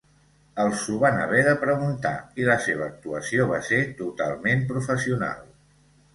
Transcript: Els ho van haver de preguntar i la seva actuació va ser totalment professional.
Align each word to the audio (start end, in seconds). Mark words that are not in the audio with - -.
Els 0.61 0.85
ho 0.93 0.95
van 1.03 1.19
haver 1.25 1.41
de 1.47 1.53
preguntar 1.63 2.13
i 2.41 2.47
la 2.47 2.57
seva 2.69 2.83
actuació 2.87 3.47
va 3.53 3.61
ser 3.69 3.83
totalment 4.01 4.67
professional. 4.75 5.47